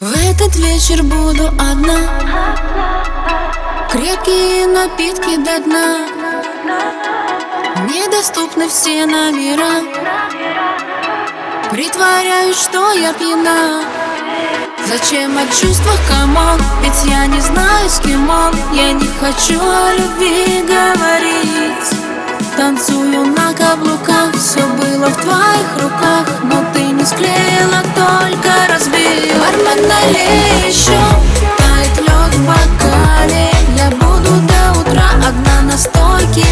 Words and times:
В 0.00 0.10
этот 0.10 0.56
вечер 0.56 1.04
буду 1.04 1.46
одна. 1.46 2.18
Крепкие 3.88 4.66
напитки 4.66 5.36
до 5.36 5.60
дна. 5.60 5.98
Недоступны 7.88 8.68
все 8.68 9.06
номера. 9.06 9.84
Притворяюсь, 11.70 12.60
что 12.60 12.92
я 12.94 13.12
пьяна. 13.12 13.84
Зачем 14.88 15.38
о 15.38 15.46
чувствах, 15.46 16.00
come 16.08 16.38
on? 16.38 16.60
Ведь 16.82 17.04
я 17.08 17.26
не 17.26 17.40
знаю, 17.40 17.88
с 17.88 18.00
кем 18.00 18.28
он. 18.28 18.52
Я 18.72 18.90
не 18.94 19.06
хочу 19.20 19.60
о 19.60 19.92
любви 19.92 20.64
говорить. 20.66 22.00
Танцую 22.56 23.26
на 23.26 23.52
каблуках. 23.52 24.34
Все 24.34 24.60
было 24.60 25.06
в 25.06 25.16
твоих 25.22 25.82
руках 25.84 26.26
Но 26.42 26.73
не 27.04 27.10
склеила, 27.10 27.82
только 27.94 28.50
разбил. 28.72 29.38
Бармен, 29.38 29.88
налей 29.88 30.68
еще 30.68 30.98
Тает 31.58 31.98
лед 31.98 32.34
в 32.34 32.46
бокале. 32.46 33.50
Я 33.76 33.90
буду 33.90 34.30
до 34.40 34.80
утра 34.80 35.10
одна 35.26 35.62
на 35.62 35.76
стойке 35.76 36.46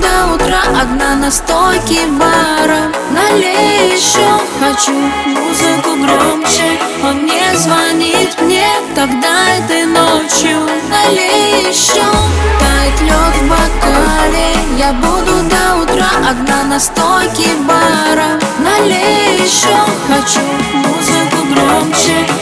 до 0.00 0.34
утра 0.34 0.62
одна 0.80 1.14
на 1.16 1.30
стойке 1.30 2.06
бара. 2.06 2.92
Налей 3.10 3.94
еще, 3.94 4.26
хочу 4.60 4.92
музыку 5.26 5.96
громче. 6.02 6.78
Он 7.02 7.24
не 7.26 7.56
звонит 7.56 8.40
мне, 8.40 8.66
тогда 8.94 9.50
этой 9.58 9.86
ночью. 9.86 10.58
Налей 10.90 11.68
еще, 11.68 12.04
тает 12.60 13.00
лед 13.00 13.34
в 13.40 13.48
бокале. 13.48 14.56
Я 14.78 14.92
буду 14.92 15.42
до 15.48 15.82
утра 15.82 16.10
одна 16.28 16.64
на 16.64 16.80
стойке 16.80 17.50
бара. 17.68 18.38
Налей 18.58 19.38
еще, 19.44 19.76
хочу 20.08 20.40
музыку 20.74 21.46
громче 21.52 22.33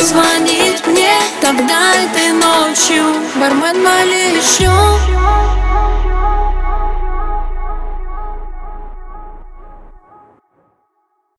звонит 0.00 0.86
мне 0.86 1.12
Тогда 1.40 1.94
этой 1.94 2.32
ночью 2.32 3.04
Бармен, 3.36 3.82
еще 4.36 5.17